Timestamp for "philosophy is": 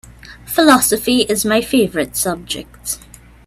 0.47-1.45